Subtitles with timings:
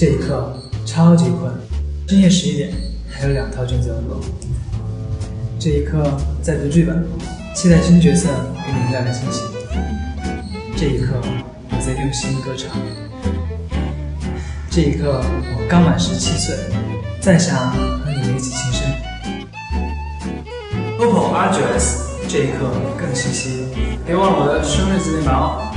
[0.00, 0.54] 这一刻
[0.86, 1.52] 超级困，
[2.06, 2.70] 深夜十一点
[3.10, 4.20] 还有两套卷子要做。
[5.58, 7.04] 这一刻在读剧本，
[7.52, 8.28] 期待新角色
[8.64, 9.42] 给你们带来惊喜。
[10.76, 11.20] 这一刻
[11.68, 12.70] 我在用心歌唱。
[14.70, 16.54] 这一刻我刚满十七岁，
[17.20, 18.86] 在想和你们一起庆生。
[21.00, 23.64] OPPO R9S，这一刻更清晰，
[24.06, 25.74] 别忘了我的生日纪念版哦。